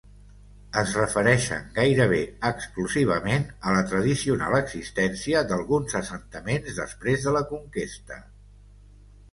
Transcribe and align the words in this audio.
Es 0.81 0.93
refereixen 0.99 1.67
gairebé 1.75 2.21
exclusivament 2.49 3.45
a 3.59 3.75
la 3.77 3.85
tradicional 3.93 4.59
existència 4.63 5.45
d'alguns 5.53 5.97
assentaments 6.03 6.83
després 6.85 7.29
de 7.29 7.37
la 7.39 7.45
conquesta. 7.55 8.21